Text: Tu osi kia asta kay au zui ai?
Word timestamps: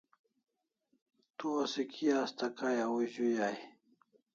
Tu 1.37 1.47
osi 1.65 1.87
kia 1.93 2.19
asta 2.23 2.45
kay 2.57 2.77
au 2.85 2.99
zui 3.13 3.33
ai? 3.47 3.57